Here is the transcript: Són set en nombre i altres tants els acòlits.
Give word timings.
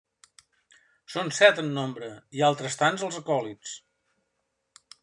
Són 1.15 1.29
set 1.41 1.61
en 1.65 1.69
nombre 1.75 2.09
i 2.39 2.43
altres 2.51 2.81
tants 2.83 3.07
els 3.11 3.21
acòlits. 3.23 3.79